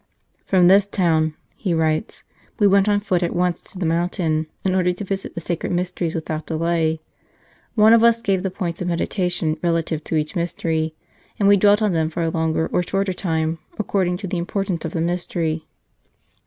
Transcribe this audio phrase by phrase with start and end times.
[0.47, 2.23] "From the town," he writes,"
[2.59, 5.71] we went on foot at once to the mountain, in order to visit the sacred
[5.71, 7.01] mysteries without delay.
[7.75, 10.95] One of us gave the points of meditation relative to each mystery,
[11.37, 14.83] and we dwelt on them for a longer or shorter time, according to the importance
[14.85, 15.67] of the mystery.